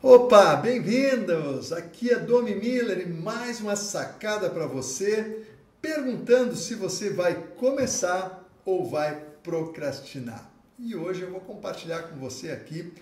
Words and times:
Opa, 0.00 0.54
bem-vindos! 0.54 1.72
Aqui 1.72 2.12
é 2.12 2.20
Domi 2.20 2.54
Miller 2.54 3.00
e 3.00 3.12
mais 3.12 3.60
uma 3.60 3.74
sacada 3.74 4.48
para 4.48 4.64
você, 4.64 5.44
perguntando 5.82 6.54
se 6.54 6.76
você 6.76 7.10
vai 7.10 7.34
começar 7.56 8.48
ou 8.64 8.88
vai 8.88 9.20
procrastinar. 9.42 10.48
E 10.78 10.94
hoje 10.94 11.22
eu 11.22 11.32
vou 11.32 11.40
compartilhar 11.40 12.02
com 12.02 12.16
você 12.16 12.52
aqui 12.52 12.94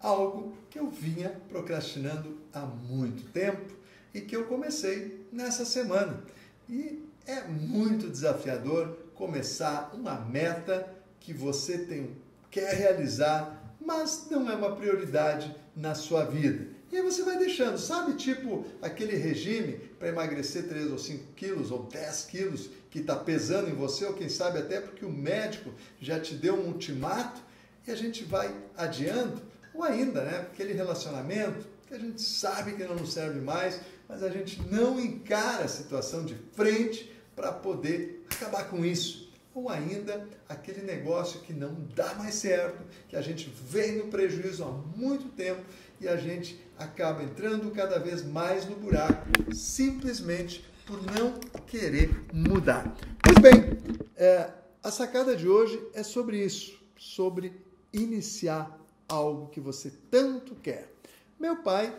algo 0.00 0.52
que 0.68 0.80
eu 0.80 0.90
vinha 0.90 1.40
procrastinando 1.48 2.36
há 2.52 2.62
muito 2.62 3.30
tempo 3.30 3.72
e 4.12 4.20
que 4.20 4.34
eu 4.34 4.46
comecei 4.46 5.24
nessa 5.32 5.64
semana. 5.64 6.20
E 6.68 7.08
é 7.28 7.42
muito 7.44 8.08
desafiador 8.08 8.98
começar 9.14 9.92
uma 9.94 10.16
meta 10.16 10.92
que 11.20 11.32
você 11.32 11.78
tem, 11.78 12.10
quer 12.50 12.74
realizar 12.74 13.69
mas 13.80 14.26
não 14.30 14.50
é 14.50 14.54
uma 14.54 14.76
prioridade 14.76 15.54
na 15.74 15.94
sua 15.94 16.24
vida. 16.24 16.68
E 16.92 16.96
aí 16.96 17.02
você 17.02 17.22
vai 17.22 17.38
deixando, 17.38 17.78
sabe, 17.78 18.14
tipo 18.14 18.66
aquele 18.82 19.16
regime 19.16 19.74
para 19.98 20.08
emagrecer 20.08 20.68
3 20.68 20.90
ou 20.90 20.98
5 20.98 21.32
quilos 21.34 21.70
ou 21.70 21.84
10 21.84 22.24
quilos 22.24 22.68
que 22.90 22.98
está 22.98 23.14
pesando 23.14 23.70
em 23.70 23.74
você, 23.74 24.04
ou 24.04 24.14
quem 24.14 24.28
sabe 24.28 24.58
até 24.58 24.80
porque 24.80 25.04
o 25.04 25.12
médico 25.12 25.72
já 26.00 26.18
te 26.18 26.34
deu 26.34 26.56
um 26.56 26.66
ultimato 26.66 27.40
e 27.86 27.90
a 27.90 27.94
gente 27.94 28.24
vai 28.24 28.54
adiando, 28.76 29.40
ou 29.72 29.84
ainda, 29.84 30.22
né, 30.22 30.48
aquele 30.52 30.72
relacionamento 30.72 31.66
que 31.86 31.94
a 31.94 31.98
gente 31.98 32.20
sabe 32.20 32.72
que 32.72 32.84
não 32.84 33.06
serve 33.06 33.40
mais, 33.40 33.80
mas 34.08 34.22
a 34.22 34.28
gente 34.28 34.60
não 34.68 35.00
encara 35.00 35.64
a 35.64 35.68
situação 35.68 36.24
de 36.24 36.34
frente 36.52 37.10
para 37.36 37.52
poder 37.52 38.26
acabar 38.30 38.68
com 38.68 38.84
isso 38.84 39.29
ou 39.54 39.68
ainda 39.68 40.28
aquele 40.48 40.82
negócio 40.82 41.40
que 41.40 41.52
não 41.52 41.74
dá 41.94 42.14
mais 42.14 42.34
certo, 42.34 42.82
que 43.08 43.16
a 43.16 43.22
gente 43.22 43.48
vem 43.48 43.96
no 43.96 44.08
prejuízo 44.08 44.64
há 44.64 44.70
muito 44.70 45.28
tempo 45.30 45.62
e 46.00 46.08
a 46.08 46.16
gente 46.16 46.60
acaba 46.78 47.22
entrando 47.22 47.70
cada 47.70 47.98
vez 47.98 48.24
mais 48.24 48.64
no 48.64 48.76
buraco, 48.76 49.26
simplesmente 49.52 50.64
por 50.86 51.00
não 51.02 51.32
querer 51.66 52.10
mudar. 52.32 52.96
Pois 53.22 53.38
bem, 53.38 53.78
é, 54.16 54.50
a 54.82 54.90
sacada 54.90 55.36
de 55.36 55.48
hoje 55.48 55.80
é 55.94 56.02
sobre 56.02 56.42
isso, 56.42 56.78
sobre 56.96 57.52
iniciar 57.92 58.78
algo 59.08 59.48
que 59.48 59.60
você 59.60 59.92
tanto 60.10 60.54
quer. 60.54 60.92
Meu 61.38 61.56
pai 61.56 61.94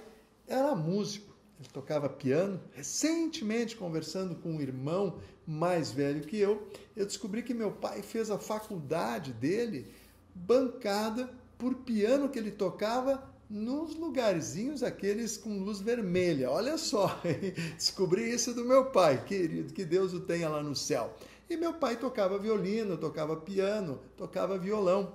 era 0.47 0.75
músico 0.75 1.30
ele 1.62 1.70
tocava 1.72 2.09
piano. 2.09 2.59
Recentemente, 2.73 3.76
conversando 3.76 4.36
com 4.36 4.54
um 4.54 4.62
irmão 4.62 5.20
mais 5.45 5.92
velho 5.92 6.22
que 6.22 6.38
eu, 6.38 6.67
eu 6.95 7.06
descobri 7.06 7.44
que 7.44 7.54
meu 7.54 7.72
pai 7.72 8.02
fez 8.02 8.31
a 8.31 8.40
faculdade 8.40 9.31
dele 9.34 9.88
bancada 10.34 11.32
por 11.58 11.76
piano 11.76 12.30
que 12.30 12.39
ele 12.39 12.52
tocava 12.52 13.30
nos 13.48 13.95
lugarzinhos 13.95 14.82
aqueles 14.82 15.38
com 15.38 15.59
luz 15.59 15.80
vermelha. 15.80 16.50
Olha 16.50 16.78
só, 16.78 17.22
descobri 17.78 18.34
isso 18.34 18.54
do 18.54 18.66
meu 18.66 18.86
pai, 18.86 19.23
querido, 19.23 19.73
que 19.73 19.86
Deus 19.86 20.14
o 20.14 20.22
tenha 20.22 20.50
lá 20.50 20.64
no 20.64 20.76
céu. 20.76 21.14
E 21.50 21.56
meu 21.58 21.73
pai 21.73 21.98
tocava 21.98 22.39
violino, 22.39 22.98
tocava 22.98 23.36
piano, 23.36 24.00
tocava 24.17 24.58
violão. 24.58 25.14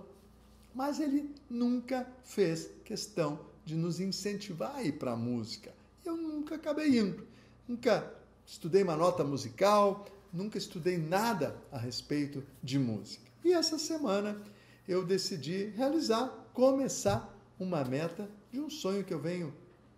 Mas 0.74 1.00
ele 1.00 1.34
nunca 1.48 2.06
fez 2.22 2.70
questão 2.84 3.40
de 3.64 3.74
nos 3.74 3.98
incentivar 3.98 4.76
a 4.76 4.82
ir 4.82 4.92
para 4.92 5.12
a 5.12 5.16
música 5.16 5.72
eu 6.08 6.16
nunca 6.16 6.54
acabei 6.54 6.98
indo. 6.98 7.26
Nunca 7.66 8.12
estudei 8.44 8.82
uma 8.82 8.96
nota 8.96 9.24
musical, 9.24 10.06
nunca 10.32 10.58
estudei 10.58 10.96
nada 10.96 11.56
a 11.72 11.78
respeito 11.78 12.44
de 12.62 12.78
música. 12.78 13.30
E 13.44 13.52
essa 13.52 13.78
semana 13.78 14.40
eu 14.86 15.04
decidi 15.04 15.66
realizar, 15.76 16.28
começar 16.52 17.34
uma 17.58 17.84
meta 17.84 18.30
de 18.52 18.60
um 18.60 18.70
sonho 18.70 19.04
que 19.04 19.12
eu 19.12 19.20
venho 19.20 19.52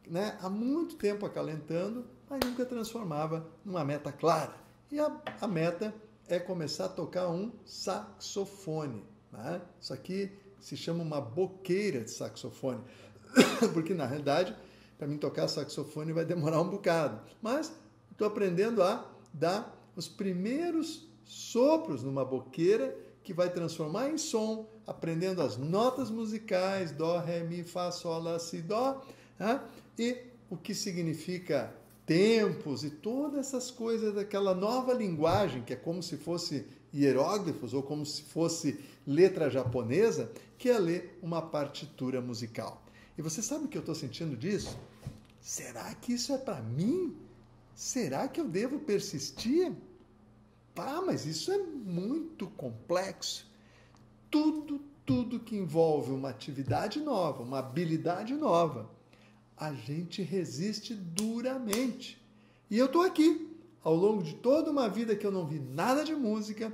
né, 0.06 0.39
há 0.41 0.48
muito 0.48 0.97
tempo 0.97 1.27
acalentando, 1.27 2.05
mas 2.29 2.41
nunca 2.45 2.64
transformava 2.64 3.47
numa 3.64 3.84
meta 3.84 4.11
clara. 4.11 4.55
E 4.91 4.98
a, 4.98 5.14
a 5.41 5.47
meta 5.47 5.95
é 6.27 6.39
começar 6.39 6.86
a 6.86 6.89
tocar 6.89 7.29
um 7.29 7.52
saxofone. 7.64 9.05
Né? 9.33 9.61
Isso 9.80 9.92
aqui 9.92 10.30
se 10.61 10.77
chama 10.77 11.02
uma 11.02 11.20
boqueira 11.20 12.01
de 12.01 12.11
saxofone, 12.11 12.80
porque 13.73 13.95
na 13.95 14.07
realidade 14.07 14.57
para 14.98 15.07
mim 15.07 15.17
tocar 15.17 15.47
saxofone 15.47 16.13
vai 16.13 16.25
demorar 16.25 16.61
um 16.61 16.69
bocado. 16.69 17.20
Mas 17.41 17.73
estou 18.11 18.27
aprendendo 18.27 18.83
a 18.83 19.09
dar 19.33 19.91
os 19.95 20.09
primeiros 20.09 21.09
sopros 21.25 22.03
numa 22.03 22.25
boqueira 22.25 22.97
que 23.23 23.33
vai 23.33 23.51
transformar 23.51 24.11
em 24.11 24.19
som, 24.19 24.67
aprendendo 24.87 25.41
as 25.41 25.57
notas 25.57 26.11
musicais, 26.11 26.91
dó, 26.91 27.19
ré, 27.19 27.45
mi, 27.45 27.63
fá, 27.63 27.91
sol, 27.91 28.23
lá, 28.23 28.39
si, 28.39 28.63
dó, 28.63 29.05
né? 29.39 29.63
e 29.98 30.17
o 30.51 30.57
que 30.57 30.75
significa 30.75 31.73
tempos 32.07 32.85
e 32.85 32.91
todas 32.91 33.39
essas 33.39 33.70
coisas 33.70 34.14
daquela 34.14 34.55
nova 34.55 34.95
linguagem 34.95 35.63
que 35.63 35.75
é 35.75 35.77
como 35.77 36.03
se 36.03 36.17
fosse 36.17 36.67
hieróglifos 36.92 37.75
ou 37.75 37.83
como 37.83 38.07
se 38.07 38.23
fosse 38.23 38.81
letra 39.07 39.51
japonesa, 39.51 40.33
que 40.57 40.70
é 40.70 40.79
ler 40.79 41.19
uma 41.23 41.42
partitura 41.42 42.20
musical. 42.20 42.83
E 43.18 43.23
você 43.23 43.42
sabe 43.42 43.64
o 43.64 43.68
que 43.68 43.77
eu 43.77 43.80
estou 43.80 43.96
sentindo 43.96 44.36
disso? 44.36 44.79
Será 45.40 45.92
que 45.96 46.12
isso 46.12 46.33
é 46.33 46.39
para 46.39 46.62
mim? 46.62 47.17
Será 47.74 48.29
que 48.29 48.40
eu 48.40 48.48
devo 48.48 48.79
persistir? 48.79 49.73
Pá, 50.73 51.02
mas 51.05 51.27
isso 51.27 51.51
é 51.51 51.58
muito 51.58 52.46
complexo. 52.46 53.45
Tudo, 54.30 54.80
tudo 55.05 55.40
que 55.40 55.57
envolve 55.57 56.12
uma 56.12 56.28
atividade 56.28 57.01
nova, 57.01 57.42
uma 57.42 57.58
habilidade 57.58 58.34
nova, 58.34 58.89
a 59.57 59.74
gente 59.74 60.23
resiste 60.23 60.95
duramente. 60.95 62.23
E 62.70 62.78
eu 62.78 62.86
estou 62.86 63.02
aqui, 63.02 63.52
ao 63.83 63.96
longo 63.96 64.23
de 64.23 64.36
toda 64.36 64.70
uma 64.70 64.89
vida 64.89 65.17
que 65.17 65.27
eu 65.27 65.33
não 65.33 65.45
vi 65.45 65.58
nada 65.58 66.05
de 66.05 66.14
música, 66.14 66.73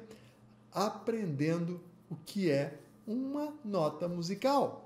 aprendendo 0.70 1.80
o 2.10 2.16
que 2.16 2.50
é 2.50 2.78
uma 3.06 3.54
nota 3.64 4.06
musical. 4.06 4.83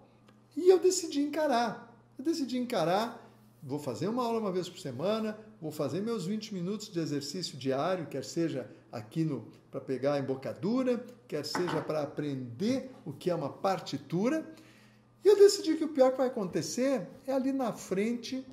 E 0.59 0.69
eu 0.69 0.81
decidi 0.81 1.21
encarar. 1.21 1.97
Eu 2.19 2.25
decidi 2.25 2.59
encarar, 2.59 3.33
vou 3.63 3.79
fazer 3.79 4.09
uma 4.09 4.25
aula 4.25 4.41
uma 4.41 4.51
vez 4.51 4.69
por 4.69 4.81
semana, 4.81 5.39
vou 5.63 5.71
fazer 5.71 6.01
meus 6.01 6.27
20 6.27 6.53
minutos 6.53 6.89
de 6.89 6.99
exercício 6.99 7.57
diário, 7.57 8.09
quer 8.09 8.25
seja 8.25 8.69
aqui 8.91 9.23
no 9.25 9.47
para 9.71 9.81
pegar 9.81 10.15
a 10.15 10.19
embocadura, 10.19 11.07
quer 11.29 11.45
seja 11.45 11.81
para 11.81 12.03
aprender 12.03 12.91
o 13.07 13.13
que 13.13 13.31
é 13.31 13.35
uma 13.37 13.51
partitura. 13.51 14.45
E 15.25 15.29
eu 15.29 15.37
decidi 15.37 15.77
que 15.77 15.85
o 15.85 15.91
pior 15.91 16.11
que 16.11 16.19
vai 16.19 16.27
acontecer 16.27 17.07
é 17.25 17.33
ali 17.33 17.53
na 17.53 17.73
frente 17.73 18.45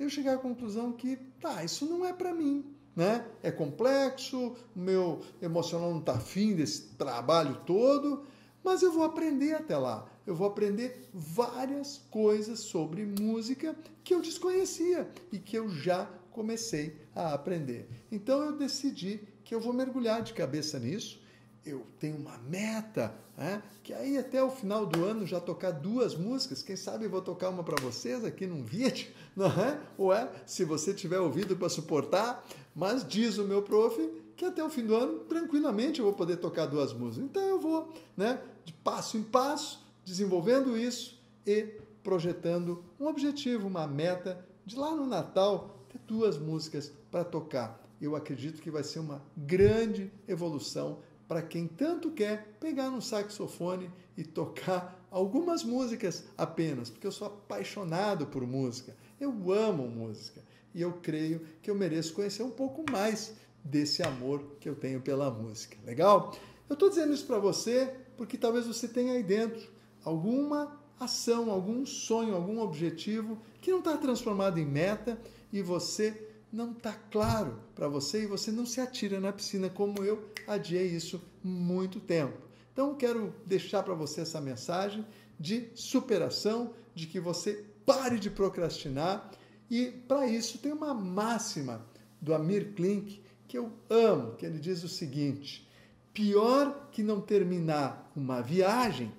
eu 0.00 0.08
chegar 0.08 0.36
à 0.36 0.38
conclusão 0.38 0.90
que, 0.90 1.16
tá, 1.38 1.62
isso 1.62 1.84
não 1.84 2.06
é 2.06 2.14
para 2.14 2.32
mim. 2.32 2.64
Né? 2.96 3.26
É 3.42 3.50
complexo, 3.50 4.56
o 4.74 4.78
meu 4.78 5.20
emocional 5.42 5.90
não 5.90 6.00
está 6.00 6.14
afim 6.14 6.54
desse 6.54 6.94
trabalho 6.96 7.60
todo, 7.66 8.24
mas 8.62 8.82
eu 8.82 8.92
vou 8.92 9.04
aprender 9.04 9.54
até 9.54 9.76
lá. 9.76 10.06
Eu 10.26 10.34
vou 10.34 10.46
aprender 10.46 11.08
várias 11.12 11.98
coisas 12.10 12.60
sobre 12.60 13.04
música 13.04 13.74
que 14.04 14.14
eu 14.14 14.20
desconhecia 14.20 15.08
e 15.32 15.38
que 15.38 15.56
eu 15.56 15.68
já 15.68 16.08
comecei 16.30 16.96
a 17.14 17.34
aprender. 17.34 17.88
Então 18.10 18.42
eu 18.42 18.56
decidi 18.56 19.20
que 19.44 19.54
eu 19.54 19.60
vou 19.60 19.72
mergulhar 19.72 20.22
de 20.22 20.32
cabeça 20.32 20.78
nisso. 20.78 21.20
Eu 21.64 21.86
tenho 21.98 22.16
uma 22.16 22.38
meta, 22.38 23.14
né? 23.36 23.62
que 23.84 23.92
aí 23.92 24.18
até 24.18 24.42
o 24.42 24.50
final 24.50 24.84
do 24.84 25.04
ano 25.04 25.26
já 25.26 25.40
tocar 25.40 25.70
duas 25.70 26.14
músicas. 26.16 26.62
Quem 26.62 26.74
sabe 26.74 27.04
eu 27.04 27.10
vou 27.10 27.22
tocar 27.22 27.50
uma 27.50 27.62
para 27.62 27.80
vocês 27.80 28.24
aqui 28.24 28.46
num 28.46 28.64
vídeo, 28.64 29.08
não 29.36 29.46
é? 29.46 29.80
Ou 29.96 30.12
é, 30.12 30.28
se 30.44 30.64
você 30.64 30.92
tiver 30.92 31.20
ouvido 31.20 31.56
para 31.56 31.68
suportar. 31.68 32.44
Mas 32.74 33.06
diz 33.06 33.38
o 33.38 33.44
meu 33.44 33.62
prof 33.62 34.00
que 34.42 34.46
até 34.46 34.64
o 34.64 34.68
fim 34.68 34.84
do 34.84 34.96
ano, 34.96 35.20
tranquilamente, 35.20 36.00
eu 36.00 36.04
vou 36.04 36.14
poder 36.14 36.36
tocar 36.36 36.66
duas 36.66 36.92
músicas. 36.92 37.30
Então 37.30 37.42
eu 37.42 37.60
vou, 37.60 37.92
né, 38.16 38.42
de 38.64 38.72
passo 38.72 39.16
em 39.16 39.22
passo, 39.22 39.86
desenvolvendo 40.04 40.76
isso 40.76 41.22
e 41.46 41.62
projetando 42.02 42.84
um 42.98 43.06
objetivo, 43.06 43.68
uma 43.68 43.86
meta 43.86 44.44
de 44.66 44.74
lá 44.76 44.94
no 44.96 45.06
Natal 45.06 45.78
ter 45.88 46.00
duas 46.08 46.38
músicas 46.38 46.92
para 47.08 47.22
tocar. 47.22 47.80
Eu 48.00 48.16
acredito 48.16 48.60
que 48.60 48.68
vai 48.68 48.82
ser 48.82 48.98
uma 48.98 49.22
grande 49.36 50.10
evolução 50.26 50.98
para 51.28 51.40
quem 51.40 51.68
tanto 51.68 52.10
quer 52.10 52.56
pegar 52.58 52.90
no 52.90 53.00
saxofone 53.00 53.88
e 54.16 54.24
tocar 54.24 55.06
algumas 55.08 55.62
músicas 55.62 56.24
apenas, 56.36 56.90
porque 56.90 57.06
eu 57.06 57.12
sou 57.12 57.28
apaixonado 57.28 58.26
por 58.26 58.44
música. 58.44 58.96
Eu 59.20 59.52
amo 59.52 59.86
música 59.86 60.42
e 60.74 60.82
eu 60.82 60.94
creio 60.94 61.46
que 61.62 61.70
eu 61.70 61.76
mereço 61.76 62.12
conhecer 62.12 62.42
um 62.42 62.50
pouco 62.50 62.84
mais 62.90 63.34
desse 63.64 64.02
amor 64.02 64.56
que 64.60 64.68
eu 64.68 64.74
tenho 64.74 65.00
pela 65.00 65.30
música. 65.30 65.76
Legal? 65.84 66.34
Eu 66.68 66.74
estou 66.74 66.88
dizendo 66.88 67.12
isso 67.12 67.26
para 67.26 67.38
você 67.38 67.94
porque 68.16 68.36
talvez 68.36 68.66
você 68.66 68.88
tenha 68.88 69.12
aí 69.12 69.22
dentro 69.22 69.70
alguma 70.04 70.80
ação, 70.98 71.50
algum 71.50 71.84
sonho, 71.84 72.34
algum 72.34 72.60
objetivo 72.60 73.38
que 73.60 73.70
não 73.70 73.78
está 73.78 73.96
transformado 73.96 74.58
em 74.58 74.66
meta 74.66 75.20
e 75.52 75.62
você 75.62 76.28
não 76.52 76.72
está 76.72 76.92
claro 76.92 77.58
para 77.74 77.88
você 77.88 78.22
e 78.22 78.26
você 78.26 78.52
não 78.52 78.66
se 78.66 78.80
atira 78.80 79.18
na 79.18 79.32
piscina 79.32 79.70
como 79.70 80.04
eu 80.04 80.28
adiei 80.46 80.86
isso 80.86 81.20
muito 81.42 81.98
tempo. 81.98 82.38
Então 82.72 82.94
quero 82.94 83.34
deixar 83.46 83.82
para 83.82 83.94
você 83.94 84.20
essa 84.20 84.40
mensagem 84.40 85.04
de 85.38 85.70
superação, 85.74 86.74
de 86.94 87.06
que 87.06 87.18
você 87.18 87.64
pare 87.84 88.18
de 88.18 88.30
procrastinar. 88.30 89.30
E 89.70 89.86
para 89.86 90.26
isso 90.26 90.58
tem 90.58 90.72
uma 90.72 90.94
máxima 90.94 91.84
do 92.20 92.34
Amir 92.34 92.74
Klink 92.74 93.22
que 93.52 93.58
eu 93.58 93.70
amo, 93.90 94.34
que 94.36 94.46
ele 94.46 94.58
diz 94.58 94.82
o 94.82 94.88
seguinte: 94.88 95.68
pior 96.14 96.88
que 96.90 97.02
não 97.02 97.20
terminar 97.20 98.10
uma 98.16 98.40
viagem 98.40 99.12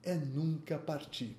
é 0.00 0.14
nunca 0.14 0.78
partir. 0.78 1.36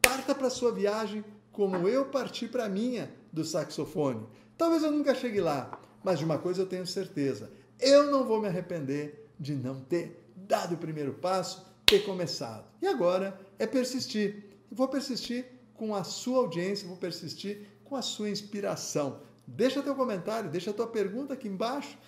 Parta 0.00 0.34
para 0.34 0.48
sua 0.48 0.72
viagem 0.72 1.22
como 1.52 1.86
eu 1.86 2.06
parti 2.06 2.48
para 2.48 2.64
a 2.64 2.68
minha 2.70 3.12
do 3.30 3.44
saxofone. 3.44 4.26
Talvez 4.56 4.82
eu 4.82 4.90
nunca 4.90 5.14
chegue 5.14 5.42
lá, 5.42 5.78
mas 6.02 6.18
de 6.18 6.24
uma 6.24 6.38
coisa 6.38 6.62
eu 6.62 6.66
tenho 6.66 6.86
certeza: 6.86 7.52
eu 7.78 8.10
não 8.10 8.24
vou 8.24 8.40
me 8.40 8.48
arrepender 8.48 9.30
de 9.38 9.54
não 9.54 9.82
ter 9.82 10.26
dado 10.34 10.76
o 10.76 10.78
primeiro 10.78 11.12
passo, 11.12 11.66
ter 11.84 12.02
começado. 12.06 12.64
E 12.80 12.86
agora 12.86 13.38
é 13.58 13.66
persistir. 13.66 14.56
Vou 14.72 14.88
persistir 14.88 15.44
com 15.74 15.94
a 15.94 16.02
sua 16.02 16.38
audiência, 16.38 16.88
vou 16.88 16.96
persistir 16.96 17.66
com 17.84 17.94
a 17.94 18.00
sua 18.00 18.30
inspiração. 18.30 19.20
Deixa 19.52 19.82
teu 19.82 19.96
comentário, 19.96 20.48
deixa 20.48 20.72
tua 20.72 20.86
pergunta 20.86 21.34
aqui 21.34 21.48
embaixo. 21.48 21.98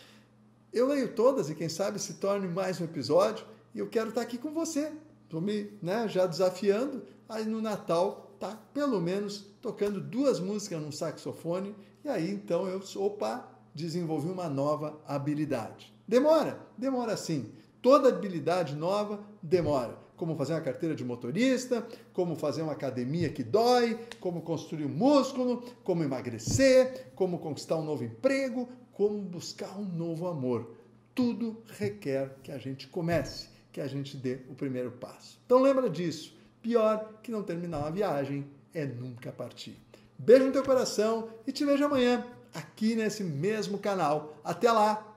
Eu 0.73 0.87
leio 0.87 1.13
todas 1.13 1.51
e 1.51 1.55
quem 1.57 1.69
sabe 1.69 1.99
se 1.99 2.15
torne 2.15 2.47
mais 2.47 2.81
um 2.81 2.85
episódio. 2.85 3.45
E 3.75 3.81
eu 3.81 3.89
quero 3.89 4.11
estar 4.11 4.21
aqui 4.23 4.39
com 4.39 4.53
você. 4.53 4.93
Estou 5.25 5.41
me 5.41 5.73
né, 5.83 6.07
já 6.09 6.25
desafiando. 6.25 7.03
Aí 7.29 7.45
no 7.45 7.61
Natal 7.61 8.37
tá 8.39 8.57
pelo 8.73 9.01
menos 9.01 9.45
tocando 9.61 10.01
duas 10.01 10.39
músicas 10.39 10.81
no 10.81 10.93
saxofone. 10.93 11.75
E 12.05 12.09
aí 12.09 12.31
então 12.31 12.69
eu, 12.69 12.81
opa, 12.97 13.49
desenvolvi 13.75 14.31
uma 14.31 14.49
nova 14.49 15.01
habilidade. 15.05 15.93
Demora, 16.07 16.65
demora 16.79 17.17
sim. 17.17 17.53
Toda 17.83 18.09
habilidade 18.09 18.77
nova 18.77 19.21
demora. 19.43 19.99
Como 20.23 20.37
fazer 20.37 20.53
uma 20.53 20.61
carteira 20.61 20.95
de 20.95 21.05
motorista, 21.05 21.85
como 22.13 22.37
fazer 22.37 22.63
uma 22.63 22.75
academia 22.75 23.29
que 23.29 23.43
dói, 23.43 23.99
como 24.21 24.41
construir 24.41 24.85
um 24.85 24.89
músculo, 24.89 25.65
como 25.83 26.05
emagrecer, 26.05 27.09
como 27.17 27.41
conquistar 27.41 27.77
um 27.77 27.85
novo 27.85 28.05
emprego, 28.05 28.69
como 28.93 29.21
buscar 29.21 29.77
um 29.77 29.85
novo 29.85 30.29
amor. 30.29 30.77
Tudo 31.13 31.61
requer 31.77 32.37
que 32.41 32.53
a 32.53 32.59
gente 32.59 32.87
comece, 32.87 33.49
que 33.73 33.81
a 33.81 33.89
gente 33.89 34.17
dê 34.17 34.39
o 34.49 34.55
primeiro 34.55 34.93
passo. 34.93 35.41
Então 35.45 35.61
lembra 35.61 35.91
disso. 35.91 36.39
Pior 36.63 37.15
que 37.21 37.33
não 37.33 37.43
terminar 37.43 37.81
uma 37.81 37.91
viagem 37.91 38.47
é 38.73 38.87
nunca 38.87 39.33
partir. 39.33 39.77
Beijo 40.17 40.45
no 40.45 40.53
teu 40.53 40.63
coração 40.63 41.31
e 41.45 41.51
te 41.51 41.65
vejo 41.65 41.85
amanhã 41.85 42.25
aqui 42.55 42.95
nesse 42.95 43.25
mesmo 43.25 43.77
canal. 43.77 44.37
Até 44.45 44.71
lá! 44.71 45.12